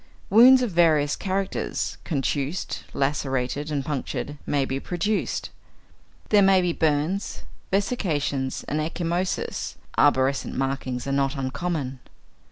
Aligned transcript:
Wounds 0.31 0.63
of 0.63 0.71
various 0.71 1.15
characters 1.15 1.99
contused, 2.03 2.79
lacerated, 2.91 3.69
and 3.69 3.85
punctured 3.85 4.39
may 4.47 4.65
be 4.65 4.79
produced. 4.79 5.51
There 6.29 6.41
may 6.41 6.59
be 6.59 6.73
burns, 6.73 7.43
vesications, 7.69 8.63
and 8.63 8.79
ecchymoses; 8.79 9.75
arborescent 9.99 10.55
markings 10.55 11.05
are 11.05 11.11
not 11.11 11.35
uncommon. 11.35 11.99